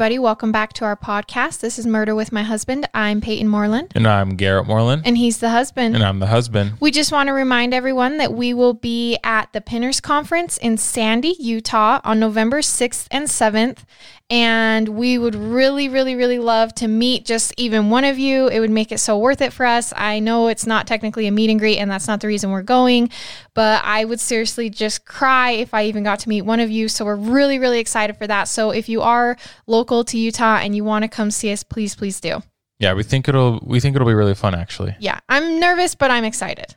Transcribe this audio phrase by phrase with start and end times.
[0.00, 0.18] everybody.
[0.18, 1.60] Welcome back to our podcast.
[1.60, 2.88] This is Murder with My Husband.
[2.94, 5.02] I'm Peyton Moreland, And I'm Garrett Moreland.
[5.04, 5.94] and he's the husband.
[5.94, 6.78] And I'm the husband.
[6.80, 10.78] We just want to remind everyone that we will be at the Pinners Conference in
[10.78, 13.84] Sandy, Utah on November 6th and 7th.
[14.32, 18.46] And we would really, really, really love to meet just even one of you.
[18.46, 19.92] It would make it so worth it for us.
[19.96, 22.62] I know it's not technically a meet and greet, and that's not the reason we're
[22.62, 23.10] going,
[23.54, 26.88] but I would seriously just cry if I even got to meet one of you.
[26.88, 28.44] So we're really, really excited for that.
[28.44, 29.36] So if you are
[29.66, 32.42] local to Utah and you want to come see us, please, please do.
[32.78, 34.96] Yeah, we think it'll we think it'll be really fun actually.
[35.00, 36.76] Yeah, I'm nervous, but I'm excited.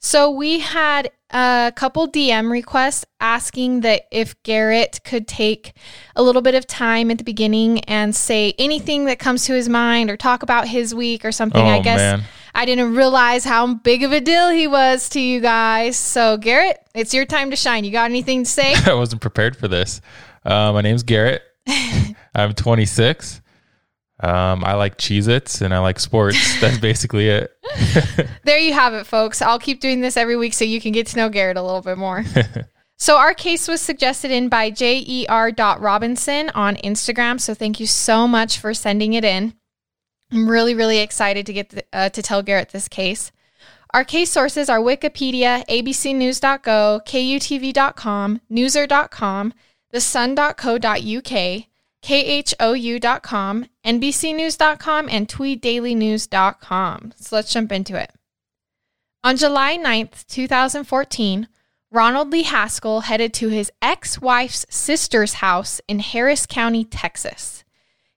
[0.00, 5.72] So we had a couple DM requests asking that if Garrett could take
[6.14, 9.68] a little bit of time at the beginning and say anything that comes to his
[9.68, 11.60] mind or talk about his week or something.
[11.66, 12.22] I Oh, guess man.
[12.54, 15.96] I didn't realize how big of a deal he was to you guys.
[15.96, 17.82] So Garrett, it's your time to shine.
[17.84, 18.74] You got anything to say?
[18.86, 20.00] I wasn't prepared for this.
[20.44, 21.42] Uh, my name's Garrett.
[22.34, 23.40] I'm 26.
[24.20, 26.38] Um, I like Cheez Its and I like sports.
[26.60, 27.52] That's basically it.
[28.44, 29.40] there you have it, folks.
[29.40, 31.82] I'll keep doing this every week so you can get to know Garrett a little
[31.82, 32.24] bit more.
[32.96, 37.40] so our case was suggested in by jer.robinson on Instagram.
[37.40, 39.54] So thank you so much for sending it in.
[40.32, 43.32] I'm really, really excited to get the, uh, to tell Garrett this case.
[43.94, 49.54] Our case sources are Wikipedia, abcnews.go, kutv.com, newser.com,
[49.92, 51.66] thesun.co.uk,
[52.02, 57.12] khou.com, nbcnews.com, and tweeddailynews.com.
[57.16, 58.12] So let's jump into it.
[59.24, 61.48] On July 9th, 2014,
[61.90, 67.64] Ronald Lee Haskell headed to his ex wife's sister's house in Harris County, Texas.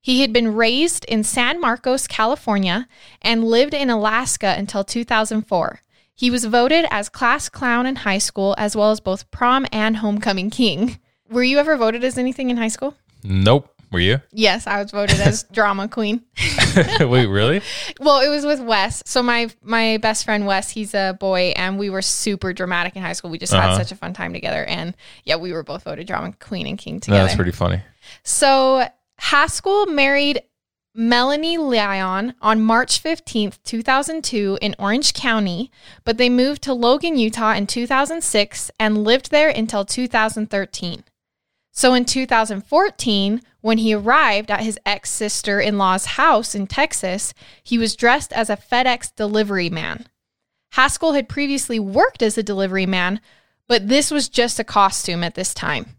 [0.01, 2.87] He had been raised in San Marcos, California,
[3.21, 5.79] and lived in Alaska until 2004.
[6.13, 9.97] He was voted as class clown in high school, as well as both prom and
[9.97, 10.99] homecoming king.
[11.31, 12.95] Were you ever voted as anything in high school?
[13.23, 13.67] Nope.
[13.91, 14.21] Were you?
[14.31, 16.21] Yes, I was voted as drama queen.
[17.01, 17.61] Wait, really?
[17.99, 19.03] Well, it was with Wes.
[19.05, 23.01] So my my best friend Wes, he's a boy, and we were super dramatic in
[23.01, 23.29] high school.
[23.31, 23.77] We just had Uh-huh.
[23.79, 26.95] such a fun time together, and yeah, we were both voted drama queen and king
[26.95, 27.23] No, together.
[27.23, 27.81] that's pretty funny.
[28.23, 28.87] So
[29.19, 30.41] Haskell married
[30.95, 35.69] Melanie Lyon on March 15th, 2002 in Orange County,
[36.05, 41.03] but they moved to Logan, Utah in 2006 and lived there until 2013.
[41.71, 47.33] So in 2014, when he arrived at his ex sister in law's house in Texas,
[47.63, 50.07] he was dressed as a FedEx delivery man.
[50.73, 53.21] Haskell had previously worked as a delivery man,
[53.67, 55.97] but this was just a costume at this time.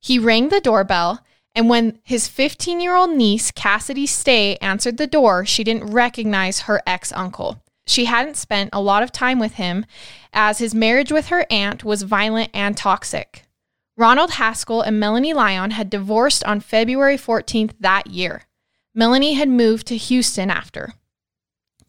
[0.00, 1.20] He rang the doorbell,
[1.54, 6.60] and when his 15 year old niece, Cassidy Stay, answered the door, she didn't recognize
[6.60, 7.62] her ex uncle.
[7.86, 9.84] She hadn't spent a lot of time with him,
[10.32, 13.44] as his marriage with her aunt was violent and toxic.
[13.96, 18.42] Ronald Haskell and Melanie Lyon had divorced on February 14th that year.
[18.94, 20.94] Melanie had moved to Houston after.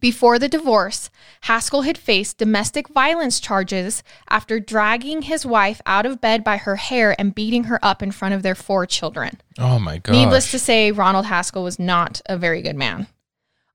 [0.01, 1.09] Before the divorce,
[1.43, 6.75] Haskell had faced domestic violence charges after dragging his wife out of bed by her
[6.75, 9.39] hair and beating her up in front of their four children.
[9.57, 10.11] Oh my god.
[10.11, 13.07] Needless to say, Ronald Haskell was not a very good man.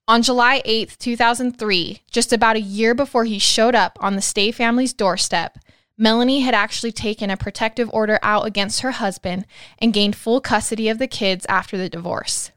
[0.06, 4.50] On July 8th, 2003, just about a year before he showed up on the Stay
[4.50, 5.58] family's doorstep,
[5.98, 9.44] Melanie had actually taken a protective order out against her husband
[9.78, 12.52] and gained full custody of the kids after the divorce.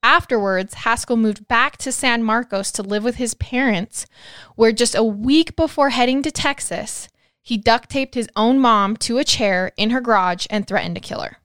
[0.00, 4.06] Afterwards, Haskell moved back to San Marcos to live with his parents,
[4.54, 7.08] where just a week before heading to Texas,
[7.42, 11.00] he duct taped his own mom to a chair in her garage and threatened to
[11.00, 11.38] kill her.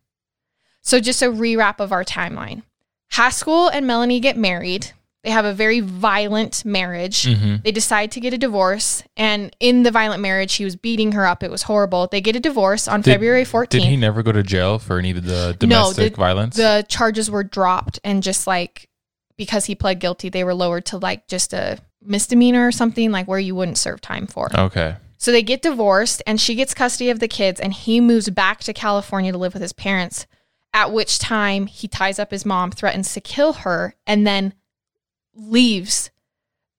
[0.82, 2.62] So, just a rewrap of our timeline.
[3.12, 4.92] Haskell and Melanie get married.
[5.24, 7.24] They have a very violent marriage.
[7.24, 7.64] Mhm.
[7.64, 9.04] They decide to get a divorce.
[9.16, 11.44] And in the violent marriage, he was beating her up.
[11.44, 12.08] It was horrible.
[12.12, 13.70] They get a divorce on Did- February 14th.
[13.70, 16.58] Did he never go to jail for any of the domestic violence?
[16.58, 18.90] The charges were dropped and just like
[19.38, 23.28] because he pled guilty, they were lowered to like just a misdemeanor or something like
[23.28, 24.50] where you wouldn't serve time for.
[24.58, 24.96] okay.
[25.18, 28.60] So they get divorced and she gets custody of the kids and he moves back
[28.66, 30.28] to California to live with his parents.
[30.74, 34.54] At which time he ties up his mom, threatens to kill her, and then
[35.36, 36.12] leaves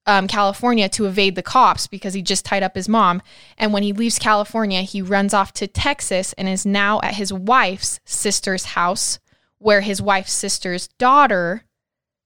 [0.06, 3.22] um, California to evade the cops because he just tied up his mom.
[3.56, 7.32] And when he leaves California, he runs off to Texas and is now at his
[7.32, 9.18] wife's sister's house,
[9.58, 11.64] where his wife's sister's daughter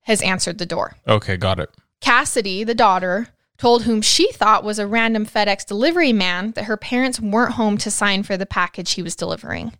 [0.02, 0.96] has answered the door.
[1.06, 1.70] Okay, got it.
[2.00, 3.28] Cassidy, the daughter,
[3.58, 7.76] told whom she thought was a random FedEx delivery man that her parents weren't home
[7.78, 9.72] to sign for the package he was delivering.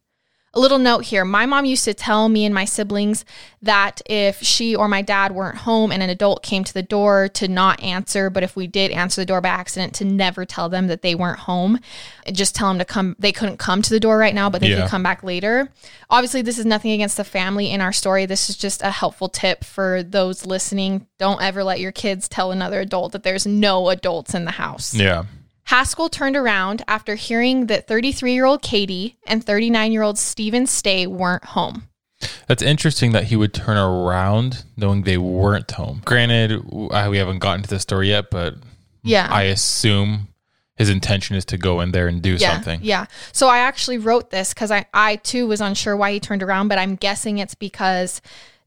[0.55, 3.25] A little note here my mom used to tell me and my siblings
[3.61, 7.29] that if she or my dad weren't home and an adult came to the door,
[7.35, 8.31] to not answer.
[8.31, 11.15] But if we did answer the door by accident, to never tell them that they
[11.15, 11.79] weren't home.
[12.33, 13.15] Just tell them to come.
[13.19, 14.83] They couldn't come to the door right now, but they Yeah.
[14.83, 15.71] could come back later.
[16.09, 18.25] Obviously, this is nothing against the family in our story.
[18.25, 21.07] This is just a helpful tip for those listening.
[21.19, 24.95] Don't ever let your kids tell another adult that there's no adults in the house.
[24.95, 25.25] Yeah.
[25.69, 30.67] Haskell turned around after hearing that 33 year old Katie and 39 year old Stephen
[30.67, 31.89] Stay weren't home.
[32.47, 36.01] That's interesting that he would turn around knowing they weren't home.
[36.07, 38.55] Granted, we haven't gotten to the story yet, but
[39.03, 39.29] Yeah.
[39.31, 40.29] I assume
[40.77, 42.81] his intention is to go in there and do yeah, something.
[42.83, 43.05] Yeah.
[43.33, 46.69] So I actually wrote this because I, I too was unsure why he turned around,
[46.69, 48.23] but I'm guessing it's because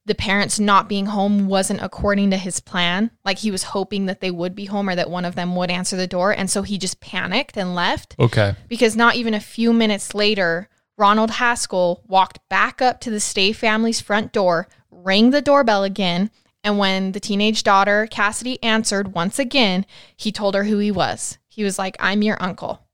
[0.05, 3.11] the parents not being home wasn't according to his plan.
[3.23, 5.69] Like he was hoping that they would be home or that one of them would
[5.69, 6.31] answer the door.
[6.31, 8.15] And so he just panicked and left.
[8.19, 8.55] Okay.
[8.67, 13.53] because not even a few minutes later, Ronald Haskell walked back up to the Stay
[13.53, 16.31] family's front door, rang the doorbell again,
[16.63, 21.37] and when the teenage daughter, Cassidy, answered once again, he told her who he was.
[21.47, 22.87] He was like, I'm your uncle.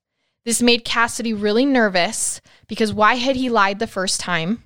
[0.45, 4.63] This made Cassidy really nervous because why had he lied the first time?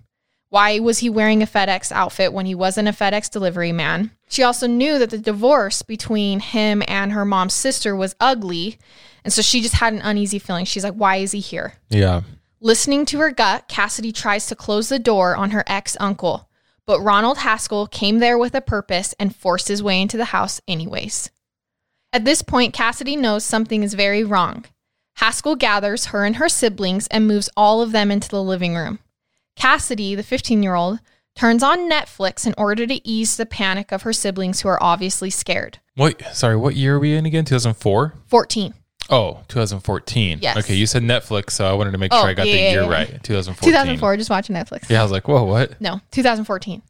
[0.51, 4.11] Why was he wearing a FedEx outfit when he wasn't a FedEx delivery man?
[4.27, 8.77] She also knew that the divorce between him and her mom's sister was ugly.
[9.23, 10.65] And so she just had an uneasy feeling.
[10.65, 11.75] She's like, why is he here?
[11.87, 12.23] Yeah.
[12.59, 16.49] Listening to her gut, Cassidy tries to close the door on her ex uncle.
[16.85, 20.59] But Ronald Haskell came there with a purpose and forced his way into the house,
[20.67, 21.31] anyways.
[22.11, 24.65] At this point, Cassidy knows something is very wrong.
[25.15, 28.99] Haskell gathers her and her siblings and moves all of them into the living room.
[29.55, 30.99] Cassidy, the 15 year old,
[31.35, 35.29] turns on Netflix in order to ease the panic of her siblings who are obviously
[35.29, 35.79] scared.
[35.95, 36.21] What?
[36.35, 37.45] Sorry, what year are we in again?
[37.45, 38.13] 2004?
[38.27, 38.73] 14.
[39.09, 40.39] Oh, 2014.
[40.41, 40.57] Yes.
[40.57, 42.59] Okay, you said Netflix, so I wanted to make Oh, sure I got yeah, the
[42.59, 42.89] yeah, year yeah.
[42.89, 43.23] right.
[43.23, 43.69] 2014.
[43.71, 44.89] 2004, just watching Netflix.
[44.89, 45.79] Yeah, I was like, whoa, what?
[45.81, 46.81] No, 2014.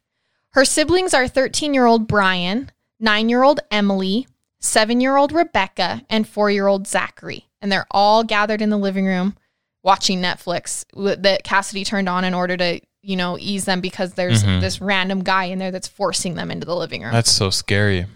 [0.50, 2.70] Her siblings are 13 year old Brian,
[3.00, 4.28] 9 year old Emily,
[4.60, 7.48] 7 year old Rebecca, and 4 year old Zachary.
[7.60, 9.36] And they're all gathered in the living room
[9.82, 10.84] watching Netflix
[11.22, 14.60] that Cassidy turned on in order to, you know, ease them because there's Mhm.
[14.60, 17.12] this random guy in there that's forcing them into the living room.
[17.12, 18.06] That's so scary.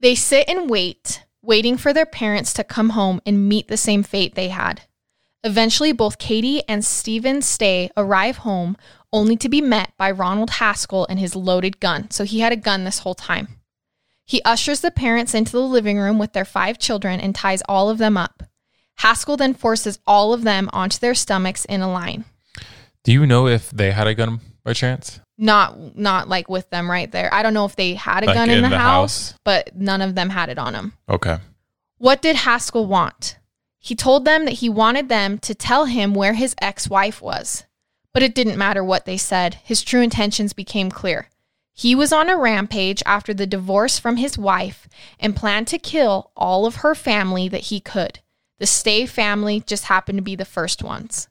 [0.00, 4.02] They sit and wait, waiting for their parents to come home and meet the same
[4.02, 4.82] fate they had.
[5.44, 8.76] Eventually, both Katie and Stephen Stay arrive home
[9.12, 12.10] only to be met by Ronald Haskell and his loaded gun.
[12.10, 13.48] So he had a gun this whole time.
[14.24, 17.88] He ushers the parents into the living room with their five children and ties all
[17.88, 18.42] of them up.
[18.98, 22.24] Haskell then forces all of them onto their stomachs in a line.
[23.04, 25.20] Do you know if they had a gun by chance?
[25.38, 27.32] Not not like with them right there.
[27.32, 29.38] I don't know if they had a Like gun in, in the, the house, house?
[29.44, 30.94] but none of them had it on them.
[31.08, 31.38] Okay.
[31.98, 33.38] What did Haskell want?
[33.78, 37.64] He told them that he wanted them to tell him where his ex wife was.
[38.12, 41.28] But it didn't matter what they said, his true intentions became clear.
[41.74, 44.88] He was on a rampage after the divorce from his wife
[45.20, 48.20] and planned to kill all of her family that he could.
[48.58, 51.28] The Stay family just happened to be the first ones.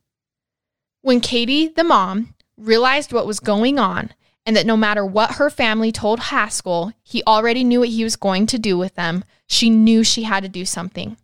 [1.02, 4.12] When Katie, the mom, realized what was going on
[4.46, 8.16] and that no matter what her family told Haskell, he already knew what he was
[8.16, 11.18] going to do with them, she knew she had to do something.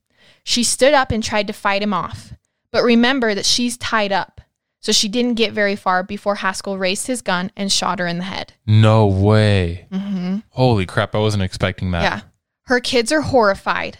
[0.43, 2.33] She stood up and tried to fight him off.
[2.71, 4.41] But remember that she's tied up,
[4.79, 8.17] so she didn't get very far before Haskell raised his gun and shot her in
[8.17, 8.53] the head.
[8.65, 9.87] No way.
[9.91, 10.37] Mm-hmm.
[10.49, 12.03] Holy crap, I wasn't expecting that.
[12.03, 12.21] Yeah.
[12.63, 13.99] Her kids are horrified.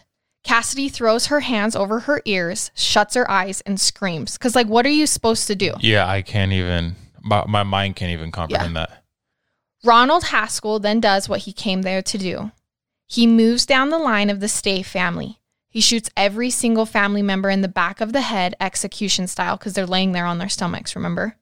[0.51, 4.37] Cassidy throws her hands over her ears, shuts her eyes, and screams.
[4.37, 5.75] Because, like, what are you supposed to do?
[5.79, 9.01] Yeah, I can't even, my, my mind can't even comprehend that.
[9.81, 12.51] Ronald Haskell then does what he came there to do.
[13.07, 15.39] He moves down the line of the Stay family.
[15.69, 19.71] He shoots every single family member in the back of the head, execution style, because
[19.71, 21.37] they're laying there on their stomachs, remember?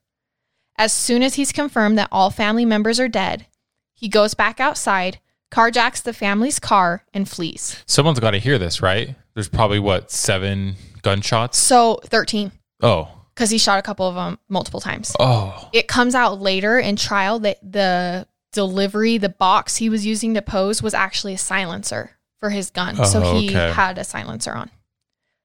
[0.77, 3.47] As soon as he's confirmed that all family members are dead,
[3.91, 5.17] he goes back outside,
[5.51, 7.81] carjacks the family's car, and flees.
[7.85, 9.15] Someone's got to hear this, right?
[9.33, 11.57] There's probably what, seven gunshots?
[11.57, 12.51] So, 13,
[12.81, 13.07] Oh.
[13.33, 15.15] because he shot a couple of them multiple times.
[15.19, 15.69] Oh.
[15.73, 20.41] it comes out later in trial that the delivery, the box he was using to
[20.41, 22.95] pose was actually a silencer for his gun.
[23.05, 23.71] so Oh, he okay.
[23.71, 24.69] had a silencer on.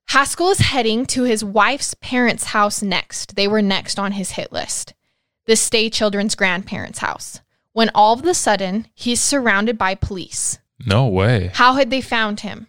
[0.09, 3.37] Haskell is heading to his wife's parents' house next.
[3.37, 4.93] They were next on his hit list.
[5.47, 7.41] The Stay Children's grandparents' house.
[7.75, 10.59] When all of a sudden, he's surrounded by police.
[10.87, 11.51] No way.
[11.55, 12.69] How had they found him?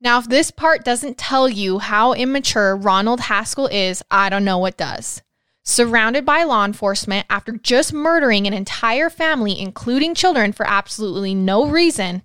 [0.00, 4.56] Now, if this part doesn't tell you how immature Ronald Haskell is, I don't know
[4.56, 5.22] what does.
[5.64, 11.66] Surrounded by law enforcement after just murdering an entire family, including children, for absolutely no
[11.66, 12.22] reason,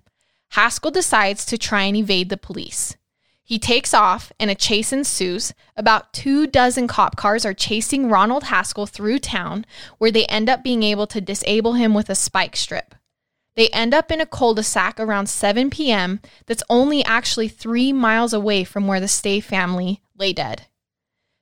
[0.52, 2.96] Haskell decides to try and evade the police.
[3.46, 5.52] He takes off and a chase ensues.
[5.76, 9.66] About two dozen cop cars are chasing Ronald Haskell through town,
[9.98, 12.94] where they end up being able to disable him with a spike strip.
[13.54, 16.20] They end up in a cul de sac around 7 p.m.
[16.46, 20.66] that's only actually three miles away from where the Stay family lay dead.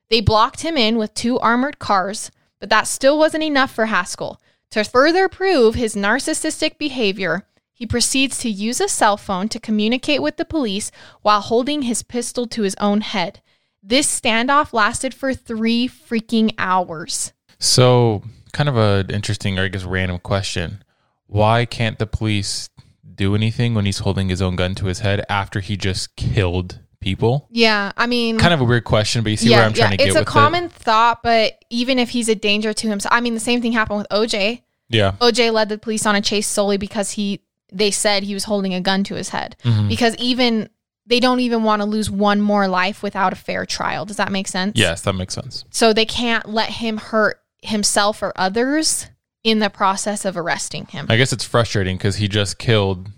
[0.09, 2.29] They blocked him in with two armored cars,
[2.59, 4.39] but that still wasn't enough for Haskell.
[4.71, 7.47] To further prove his narcissistic behavior,
[7.83, 10.89] he proceeds to use a cell phone to communicate with the police
[11.21, 13.41] while holding his pistol to his own head.
[13.83, 17.33] This standoff lasted for three freaking hours.
[17.59, 18.23] So,
[18.53, 20.81] kind of a interesting, or I guess, random question.
[21.27, 22.69] Why can't the police
[23.15, 26.79] do anything when he's holding his own gun to his head after he just killed
[27.01, 27.49] people?
[27.51, 29.97] Yeah, I mean, Kind of a weird question, but you see where I'm trying to
[29.97, 30.11] get it.
[30.11, 30.71] it's a common it.
[30.71, 33.97] thought, but even if he's a danger to himself, I mean, the same thing happened
[33.97, 34.61] with OJ.
[34.87, 35.15] Yeah.
[35.19, 37.41] OJ led the police on a chase solely because he
[37.73, 39.55] they said he was holding a gun to his head.
[39.63, 39.89] Mhm.
[39.89, 40.69] Because even
[41.05, 44.05] they don't even want to lose one more life without a fair trial.
[44.05, 44.77] Does that make sense?
[44.77, 45.65] Yes, that makes sense.
[45.69, 49.07] So they can't let him hurt himself or others
[49.43, 51.07] in the process of arresting him.
[51.09, 53.09] I guess it's frustrating because he just killed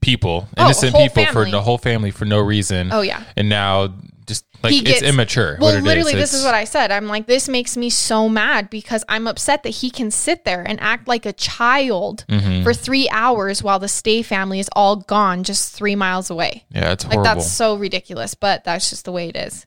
[0.00, 2.92] people, Oh, innocent whole people for the whole family for no reason.
[2.92, 3.24] Oh yeah.
[3.36, 3.92] And now
[4.26, 5.58] just like He it's gets- immature.
[5.60, 6.90] Well, it literally, this is what I said.
[6.90, 10.62] I'm like, this makes me so mad because I'm upset that he can sit there
[10.66, 12.62] and act like a child Mhm.
[12.62, 16.64] for three hours while the Stay family is all gone just three miles away.
[16.70, 19.66] Yeah, it's Like, that's so ridiculous, but that's just the way it is.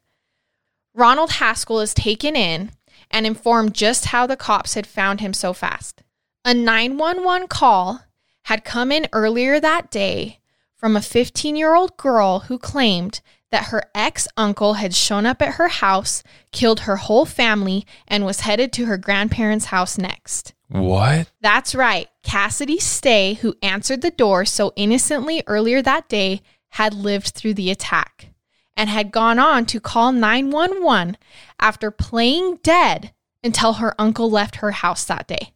[0.93, 2.71] Ronald Haskell is taken in
[3.11, 6.01] and informed just how the cops had found him so fast.
[6.43, 8.01] A 911 call
[8.43, 10.39] had come in earlier that day
[10.75, 15.41] from a 15 year old girl who claimed that her ex uncle had shown up
[15.41, 20.53] at her house, killed her whole family, and was headed to her grandparents' house next.
[20.69, 21.31] what?
[21.41, 22.07] That's right.
[22.23, 27.71] Cassidy Stay, who answered the door so innocently earlier that day, had lived through the
[27.71, 28.29] attack
[28.75, 31.17] and had gone on to call 911
[31.59, 33.13] after playing dead
[33.43, 35.53] until her uncle left her house that day.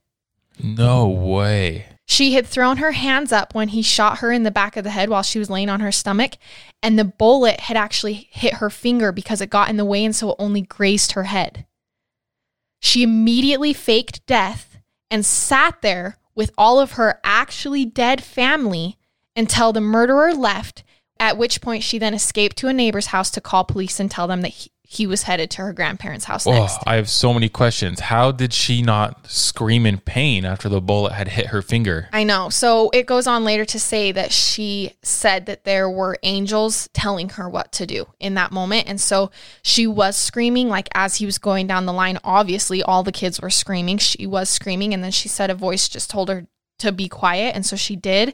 [0.63, 1.85] No way.
[2.11, 4.89] She had thrown her hands up when he shot her in the back of the
[4.89, 6.33] head while she was laying on her stomach,
[6.83, 10.13] and the bullet had actually hit her finger because it got in the way and
[10.13, 11.65] so it only grazed her head.
[12.81, 14.77] She immediately faked death
[15.09, 18.97] and sat there with all of her actually dead family
[19.33, 20.83] until the murderer left,
[21.21, 24.27] at which point she then escaped to a neighbor's house to call police and tell
[24.27, 26.79] them that he, he was headed to her grandparents' house Oh, next.
[26.85, 27.99] I have so many questions.
[28.01, 32.09] How did she not scream in pain after the bullet had hit her finger?
[32.11, 32.49] I know.
[32.49, 37.29] So it goes on later to say that she said that there were angels telling
[37.29, 38.89] her what to do in that moment.
[38.89, 39.29] And so
[39.61, 42.17] she was screaming, like as he was going down the line.
[42.23, 43.99] Obviously, all the kids were screaming.
[43.99, 44.91] She was screaming.
[44.93, 46.47] And then she said a voice just told her
[46.79, 47.55] to be quiet.
[47.55, 48.33] And so she did.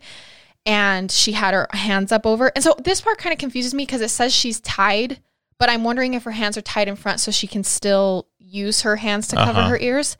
[0.67, 2.51] And she had her hands up over.
[2.53, 5.19] And so this part kind of confuses me because it says she's tied,
[5.57, 8.81] but I'm wondering if her hands are tied in front so she can still use
[8.81, 9.69] her hands to cover Uh-huh.
[9.69, 10.17] her ears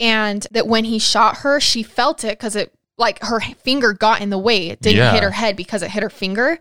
[0.00, 4.20] and that when he shot her, she felt it because it like her finger got
[4.22, 4.68] in the way.
[4.70, 5.12] It didn't Yeah.
[5.12, 6.58] hit her head because it hit her finger.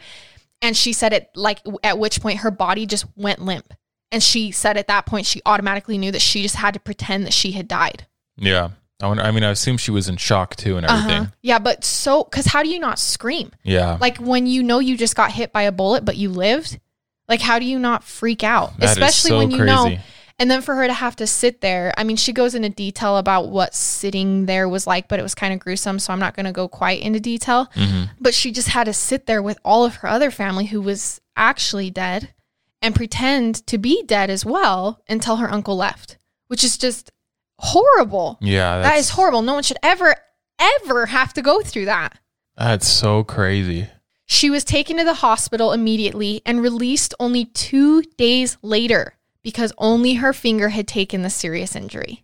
[0.61, 3.73] And she said it like at which point her body just went limp.
[4.11, 7.25] And she said at that point she automatically knew that she just had to pretend
[7.25, 8.07] that she had died.
[8.37, 8.69] Yeah.
[9.01, 11.21] I, wonder, I mean, I assume she was in shock too and everything.
[11.23, 11.31] Uh-huh.
[11.41, 13.51] Yeah, but so because how do you not scream?
[13.63, 13.97] Yeah.
[13.99, 16.79] Like when you know you just got hit by a bullet, but you lived.
[17.27, 18.77] Like how do you not freak out?
[18.79, 19.97] That Especially so when you know.
[20.37, 23.17] And then for her to have to sit there, I mean, she goes into detail
[23.17, 25.97] about what sitting there was like, but it was kind of gruesome.
[25.97, 27.67] So I'm not going to go quite into detail.
[27.73, 28.09] Mhm.
[28.19, 31.21] But she just had to sit there with all of her other family who was
[31.37, 32.33] actually dead
[32.81, 37.11] and pretend to be dead as well until her uncle left, which is just
[37.59, 38.37] horrible.
[38.41, 38.81] Yeah.
[38.81, 39.41] That is horrible.
[39.41, 40.15] No one should ever,
[40.59, 42.19] ever have to go through that.
[42.57, 43.89] That's so crazy.
[44.25, 50.15] She was taken to the hospital immediately and released only two days later because only
[50.15, 52.23] her finger had taken the serious injury.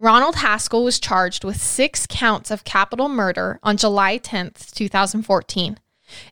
[0.00, 5.78] Ronald Haskell was charged with six counts of capital murder on July 10th, 2014.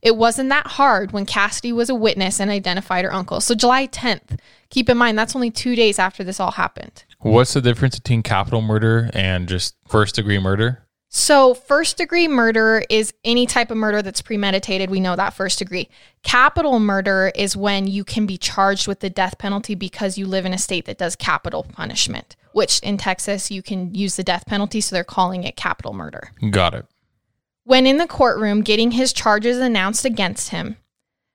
[0.03, 3.41] It wasn't that hard when Cassidy was a witness and identified her uncle.
[3.41, 4.39] So, July 10th,
[4.71, 7.05] keep in mind that's only two days after this all happened.
[7.21, 10.87] What's the difference between capital murder and just first degree murder?
[11.13, 14.91] So, first degree murder is any type of murder that's premeditated.
[14.91, 15.89] We know that first degree.
[16.23, 20.47] Capital murder is when you can be charged with the death penalty because you live
[20.47, 24.47] in a state that does capital punishment, which in Texas, you can use the death
[24.47, 24.81] penalty.
[24.81, 26.31] So, they're calling it capital murder.
[26.51, 26.87] Got it.
[27.65, 30.77] When in the courtroom getting his charges announced against him,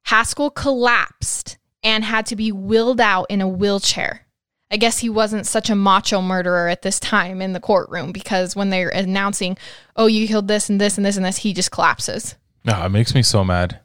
[0.04, 4.25] Haskell collapsed and had to be wheeled out in a wheelchair.
[4.72, 8.56] I guess he wasn't such a macho murderer at this time in the courtroom because
[8.56, 9.58] when they're announcing,
[9.96, 12.36] oh, you killed this and this and this and this, he just collapses.
[12.64, 13.80] No, it makes me so mad.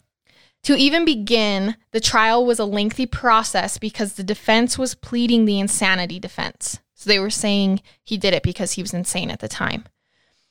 [0.64, 5.58] To even begin, the trial was a lengthy process because the defense was pleading the
[5.58, 6.80] insanity defense.
[6.94, 9.84] So they were saying he did it because he was insane at the time.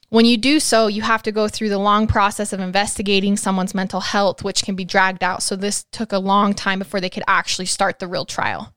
[0.10, 3.76] When you do so, you have to go through the long process of investigating someone's
[3.76, 5.44] mental health, which can be dragged out.
[5.44, 8.74] So this took a long time before they could actually start the real trial.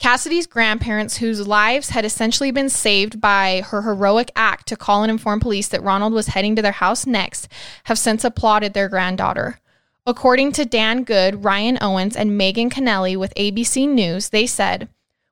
[0.00, 5.10] Cassidy's grandparents, whose lives had essentially been saved by her heroic act to call and
[5.10, 7.48] inform police that Ronald was heading to their house next,
[7.84, 9.60] have since applauded their granddaughter.
[10.06, 14.88] According to Dan Good, Ryan Owens, and Megan Kennelly with ABC News, they said,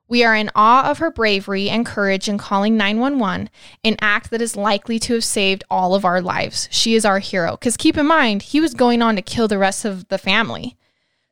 [0.07, 3.49] We are in awe of her bravery and courage in calling 911,
[3.83, 6.69] an act that is likely to have saved all of our lives.
[6.69, 7.53] She is our hero.
[7.53, 10.77] Because keep in mind, he was going on to kill the rest of the family.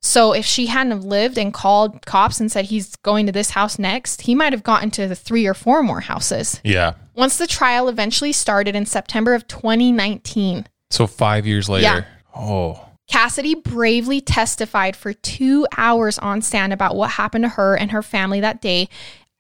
[0.07, 3.49] So if she hadn't have lived and called cops and said he's going to this
[3.49, 6.61] house next, he might have gotten to the three or four more houses.
[6.63, 6.93] Yeah.
[7.13, 11.83] Once the trial eventually started in September of 2019, So five years later.
[11.83, 12.05] Yeah.
[12.33, 12.85] Oh.
[13.09, 18.01] Cassidy bravely testified for two hours on stand about what happened to her and her
[18.01, 18.87] family that day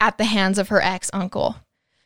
[0.01, 1.55] at the hands of her ex uncle.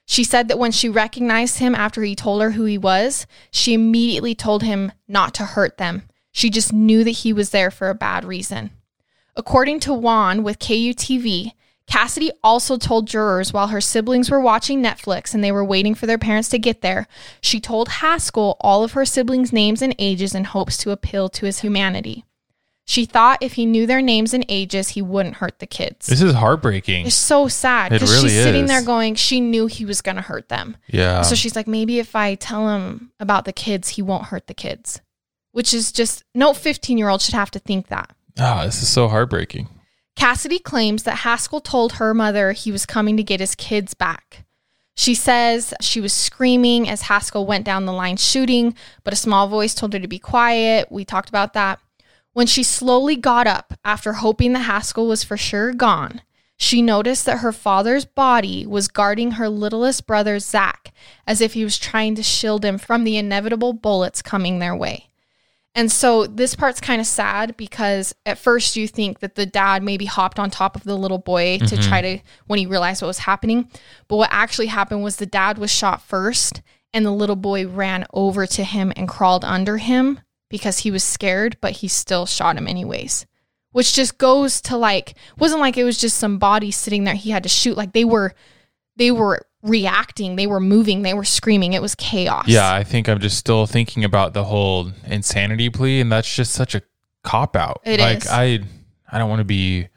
[0.06, 3.74] She said that when she recognized him after he told her who he was, she
[3.74, 6.04] immediately told him not to hurt them.
[6.32, 8.72] She just knew that he was there for a bad reason.
[9.36, 11.54] According to Juan with KUTV,
[11.88, 16.06] Cassidy also told jurors while her siblings were watching Netflix and they were waiting for
[16.06, 17.08] their parents to get there,
[17.42, 21.46] she told Haskell all of her siblings' names and ages in hopes to appeal to
[21.46, 22.24] his humanity.
[22.86, 26.08] She thought if he knew their names and ages, he wouldn't hurt the kids.
[26.08, 27.06] This is heartbreaking.
[27.06, 30.22] It's so sad because really she's sitting there going, she knew he was going to
[30.22, 30.78] hurt them.
[30.88, 31.22] Yeah.
[31.22, 34.54] So she's like, maybe if I tell him about the kids, he won't hurt the
[34.54, 35.02] kids.
[35.52, 38.12] Which is just, no 15 year old should have to think that.
[38.40, 39.68] Ah, this is so heartbreaking.
[40.16, 44.46] Cassidy claims that Haskell told her mother he was coming to get his kids back.
[44.96, 49.48] She says she was screaming as Haskell went down the line shooting, but a small
[49.48, 50.92] voice told her to be quiet.
[50.92, 51.80] We talked about that.
[52.34, 56.22] When she slowly got up after hoping that Haskell was for sure gone,
[56.56, 60.94] she noticed that her father's body was guarding her littlest brother, Zach,
[61.26, 65.08] as if he was trying to shield him from the inevitable bullets coming their way.
[65.74, 69.84] And so this part's kind of sad because at first you think that the dad
[69.84, 71.90] maybe hopped on top of the little boy to mm-hmm.
[71.90, 73.70] try to when he realized what was happening.
[74.10, 76.62] But what actually happened was the dad was shot first
[76.94, 81.04] and the little boy ran over to him and crawled under him because he was
[81.04, 83.26] scared, but he still shot him anyways.
[83.72, 87.32] Which just goes to like wasn't like it was just some body sitting there he
[87.32, 88.34] had to shoot like they were
[88.98, 91.74] they were reacting, they were moving, they were screaming.
[91.74, 92.48] It was chaos.
[92.48, 96.54] Yeah, I think I'm just still thinking about the whole insanity plea, and that's just
[96.54, 96.82] such a
[97.24, 97.82] cop out.
[97.84, 98.28] It like is.
[98.28, 98.60] I,
[99.12, 99.88] I don't want to be,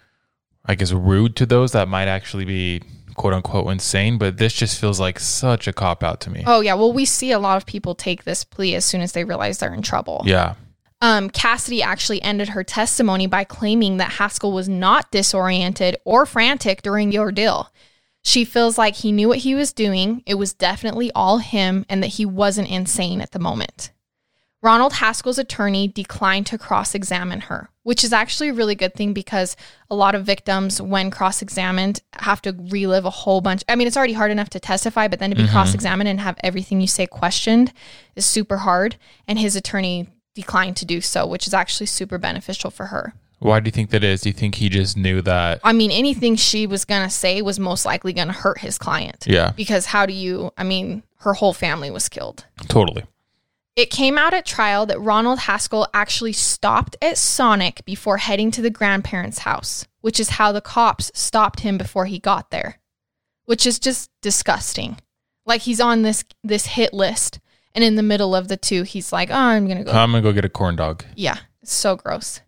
[0.65, 2.83] I guess, rude to those that might actually be
[3.15, 6.43] quote unquote insane, but this just feels like such a cop out to me.
[6.47, 9.13] Oh yeah, well we see a lot of people take this plea as soon as
[9.13, 10.23] they realize they're in trouble.
[10.27, 10.55] Yeah,
[11.01, 16.83] Um, Cassidy actually ended her testimony by claiming that Haskell was not disoriented or frantic
[16.83, 17.71] during the ordeal.
[18.25, 22.03] She feels like he knew what he was doing, it was definitely all him, and
[22.03, 23.93] that he wasn't insane at the moment.
[24.63, 29.13] Ronald Haskell's attorney declined to cross examine her, which is actually a really good thing
[29.13, 29.57] because
[29.91, 33.63] a lot of victims, when cross examined, have to relive a whole bunch.
[33.69, 35.53] I mean, it's already hard enough to testify, but then to be mm-hmm.
[35.53, 37.75] cross examined and have everything you say questioned
[38.17, 38.97] is super hard.
[39.29, 43.13] And his attorney declined to do so, which is actually super beneficial for her.
[43.45, 44.23] Why do you think that is?
[44.23, 45.61] Do you think he just knew that?
[45.63, 48.79] I mean, anything she was going to say was most likely going to hurt his
[48.79, 49.25] client.
[49.27, 52.47] Yeah, Because how do you, I mean, her whole family was killed.
[52.69, 53.05] totally.
[53.77, 58.63] It came out at trial that Ronald Haskell actually stopped at Sonic before heading to
[58.63, 62.79] the grandparents' house, which is how the cops stopped him before he got there,
[63.47, 64.97] which is just disgusting.
[65.45, 67.41] Like he's on this this hit list,
[67.75, 70.23] and in the middle of the two, he's like, "Oh, I'm gonna go." I'm gonna
[70.23, 71.05] go get a corn dog.
[71.17, 72.41] Yeah, it's so gross.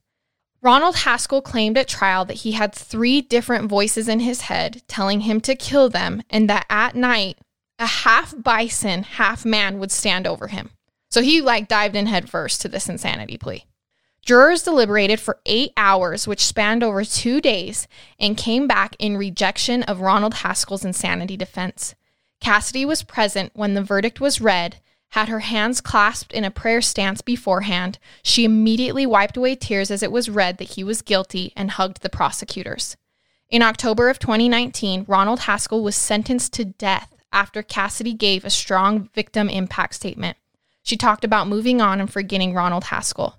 [0.67, 5.21] Ronald Haskell claimed at trial that he had three different voices in his head telling
[5.21, 7.39] him to kill them, and that at night,
[7.79, 10.71] a half bison, half man would stand over him.
[11.09, 13.65] So he like dived in headfirst to this insanity plea.
[14.23, 17.87] Jurors deliberated for eight hours, which spanned over two days,
[18.19, 21.95] and came back in rejection of Ronald Haskell's insanity defense.
[22.41, 26.81] Cassidy was present when the verdict was read, had her hands clasped in a prayer
[26.81, 27.99] stance beforehand.
[28.23, 32.03] She immediately wiped away tears as it was read that he was guilty and hugged
[32.03, 32.97] the prosecutors.
[33.49, 39.09] In October of 2019, Ronald Haskell was sentenced to death after Cassidy gave a strong
[39.14, 40.37] victim impact statement.
[40.83, 43.38] She talked about moving on and forgetting Ronald Haskell.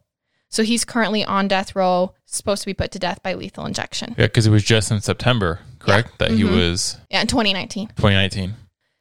[0.50, 4.16] So he's currently on death row, supposed to be put to death by lethal injection.
[4.18, 6.20] Yeah, because it was just in September, correct?
[6.20, 6.56] That he Mhm.
[6.56, 7.88] was Yeah, in 2019.
[7.98, 8.56] 2019.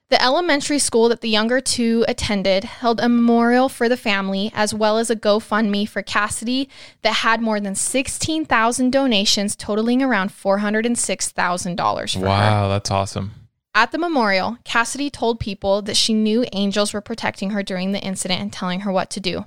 [0.09, 4.73] The elementary school that the younger two attended held a memorial for the family as
[4.73, 6.69] well as a GoFundMe for Cassidy
[7.03, 12.25] that had more than 16,000 donations totaling around $406,000 for her.
[12.25, 13.33] Wow, that's awesome.
[13.75, 18.01] At the memorial, Cassidy told people that she knew angels were protecting her during the
[18.01, 19.45] incident and telling her what to do.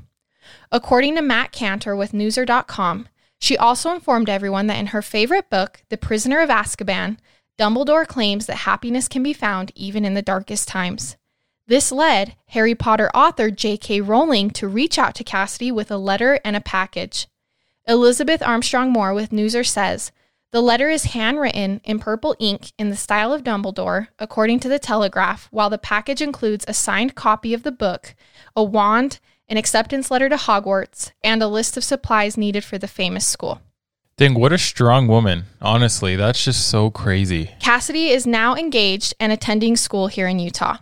[0.74, 3.08] According to Matt Cantor with Newser.com,
[3.40, 7.18] she also informed everyone that in her favorite book, The Prisoner of Azkaban,
[7.60, 11.18] Dumbledore claims that happiness can be found even in the darkest times.
[11.68, 14.00] This led Harry Potter author J.K.
[14.00, 17.28] Rowling to reach out to Cassidy with a letter and a package.
[17.86, 20.14] Elizabeth Armstrong Moore with Newser says,
[20.52, 24.80] the letter is handwritten in purple ink in the style of Dumbledore, according to the
[24.80, 28.16] Telegraph, while the package includes a signed copy of the book,
[28.56, 32.88] a wand, an acceptance letter to Hogwarts, and a list of supplies needed for the
[32.88, 33.62] famous school.
[34.20, 35.46] Dang, what a strong woman.
[35.62, 37.52] Honestly, that's just so crazy.
[37.62, 40.76] Cassidy is now engaged and attending school here in Utah.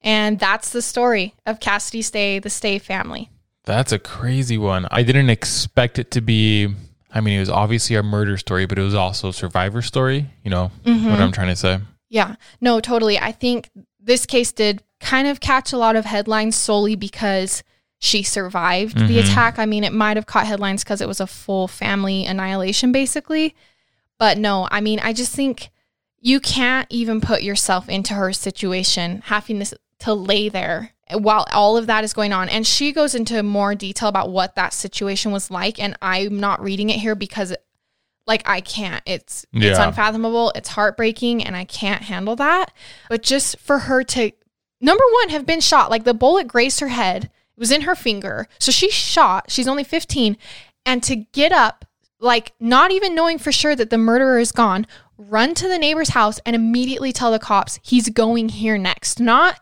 [0.00, 3.28] And that's the story of Cassidy Stay, the Stay family.
[3.64, 4.88] That's a crazy one.
[4.90, 6.68] I didn't expect it to be
[7.12, 10.30] I mean, it was obviously a murder story, but it was also a survivor story.
[10.42, 11.10] You know Mm-hmm.
[11.10, 11.80] what I'm trying to say?
[12.08, 13.18] Yeah, no, totally.
[13.18, 13.68] I think
[14.00, 17.62] this case did kind of catch a lot of headlines solely because
[18.00, 19.24] she survived the Mhm.
[19.30, 19.58] attack.
[19.58, 23.54] I mean, it might have caught headlines because it was a full family annihilation, basically.
[24.18, 25.70] But no, I mean, I just think
[26.18, 31.76] you can't even put yourself into her situation, having to, to lay there while all
[31.76, 32.48] of that is going on.
[32.48, 35.78] And she goes into more detail about what that situation was like.
[35.78, 37.54] And I'm not reading it here because,
[38.26, 39.02] like, I can't.
[39.04, 40.52] It's it's unfathomable.
[40.54, 42.72] It's heartbreaking, and I can't handle that.
[43.10, 44.30] But just for her to,
[44.80, 45.90] number one, have been shot.
[45.90, 47.30] Like the bullet grazed her head.
[47.60, 48.48] Was in her finger.
[48.58, 49.50] So she's shot.
[49.50, 50.36] She's only 15.
[50.84, 51.84] And to get up,
[52.18, 56.10] like not even knowing for sure that the murderer is gone, run to the neighbor's
[56.10, 59.20] house and immediately tell the cops he's going here next.
[59.20, 59.60] Not,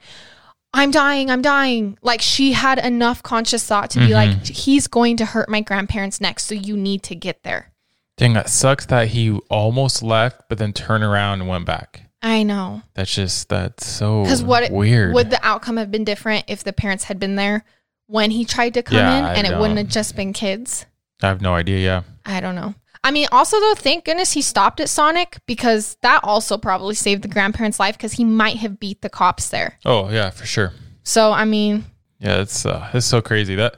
[0.73, 1.99] I'm dying, I'm dying.
[2.03, 4.53] Like she had enough conscious thought to be like, mm-hmm.
[4.53, 6.45] he's going to hurt my grandparents next.
[6.45, 7.73] So you need to get there.
[8.17, 12.03] Dang, that sucks that he almost left, but then turned around and went back.
[12.21, 12.83] I know.
[12.95, 15.15] That's just that's so Because what weird.
[15.15, 17.65] would the outcome have been different if the parents had been there
[18.09, 20.85] when he tried to come Yeah, in I and it wouldn't have just been kids?
[21.23, 21.79] I have no idea.
[21.79, 22.75] Yeah, I don't know.
[23.05, 27.23] I mean, also though, thank goodness he stopped at Sonic because that also probably saved
[27.23, 29.79] the grandparents' life because he might have beat the cops there.
[29.85, 30.73] Oh yeah, for sure.
[31.05, 31.85] So I mean,
[32.19, 33.77] Yeah, it's uh, it's so crazy that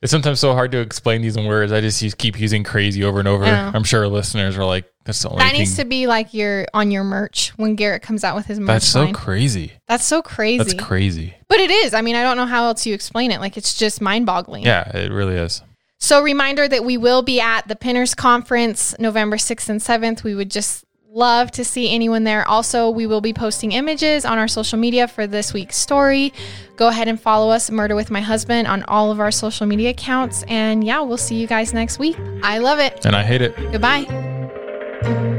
[0.00, 1.72] it's sometimes so hard to explain these in words.
[1.72, 3.44] I just use, keep using crazy over and over.
[3.44, 3.72] I know.
[3.74, 5.60] I'm sure listeners are like, that's the only that thing.
[5.60, 8.66] needs to be like your on your merch when Garrett comes out with his merch
[8.66, 9.14] that's so line.
[9.14, 9.72] crazy.
[9.86, 10.58] that's so crazy.
[10.58, 11.34] That's crazy.
[11.48, 11.94] But it is.
[11.94, 13.40] I mean, I don't know how else you explain it.
[13.40, 14.64] Like it's just mind-boggling.
[14.64, 15.62] Yeah, it really is.
[16.00, 20.22] So, reminder that we will be at the Pinners Conference November 6th and 7th.
[20.22, 20.84] We would just
[21.18, 22.46] love to see anyone there.
[22.48, 26.32] Also, we will be posting images on our social media for this week's story.
[26.76, 29.90] Go ahead and follow us, Murder with My Husband, on all of our social media
[29.90, 30.44] accounts.
[30.44, 32.16] And yeah, we'll see you guys next week.
[32.42, 33.04] I love it.
[33.04, 33.54] And I hate it.
[33.72, 35.36] Goodbye.